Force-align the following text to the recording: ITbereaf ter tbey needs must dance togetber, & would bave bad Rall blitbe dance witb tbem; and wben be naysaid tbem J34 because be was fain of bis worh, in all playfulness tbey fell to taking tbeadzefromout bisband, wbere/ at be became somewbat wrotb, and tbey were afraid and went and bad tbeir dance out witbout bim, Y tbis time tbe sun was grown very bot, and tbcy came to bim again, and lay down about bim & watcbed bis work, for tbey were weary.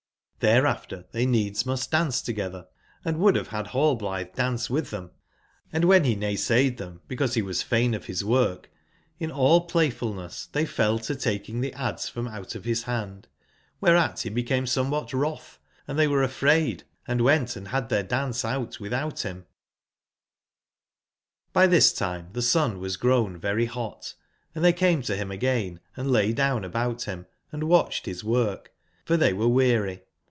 ITbereaf 0.41 0.87
ter 0.87 1.03
tbey 1.13 1.27
needs 1.27 1.67
must 1.67 1.91
dance 1.91 2.19
togetber, 2.19 2.65
& 2.85 3.05
would 3.05 3.35
bave 3.35 3.51
bad 3.51 3.75
Rall 3.75 3.95
blitbe 3.95 4.33
dance 4.33 4.69
witb 4.69 4.85
tbem; 4.89 5.11
and 5.71 5.83
wben 5.83 6.01
be 6.01 6.15
naysaid 6.15 6.77
tbem 6.77 6.93
J34 6.95 6.99
because 7.07 7.35
be 7.35 7.41
was 7.43 7.61
fain 7.61 7.93
of 7.93 8.07
bis 8.07 8.23
worh, 8.23 8.61
in 9.19 9.29
all 9.29 9.67
playfulness 9.67 10.49
tbey 10.51 10.67
fell 10.67 10.97
to 10.97 11.13
taking 11.15 11.61
tbeadzefromout 11.61 12.59
bisband, 12.59 13.25
wbere/ 13.83 13.95
at 13.99 14.23
be 14.23 14.29
became 14.29 14.65
somewbat 14.65 15.09
wrotb, 15.11 15.59
and 15.87 15.99
tbey 15.99 16.09
were 16.09 16.23
afraid 16.23 16.85
and 17.07 17.21
went 17.21 17.55
and 17.55 17.69
bad 17.69 17.87
tbeir 17.89 18.07
dance 18.07 18.43
out 18.43 18.77
witbout 18.79 19.21
bim, 19.21 19.45
Y 21.53 21.67
tbis 21.67 21.95
time 21.95 22.31
tbe 22.33 22.41
sun 22.41 22.79
was 22.79 22.97
grown 22.97 23.37
very 23.37 23.67
bot, 23.67 24.15
and 24.55 24.65
tbcy 24.65 24.75
came 24.75 25.01
to 25.03 25.13
bim 25.13 25.29
again, 25.29 25.79
and 25.95 26.09
lay 26.09 26.33
down 26.33 26.63
about 26.65 27.05
bim 27.05 27.27
& 27.47 27.51
watcbed 27.53 28.05
bis 28.05 28.23
work, 28.23 28.73
for 29.05 29.19
tbey 29.19 29.33
were 29.33 29.47
weary. 29.47 30.01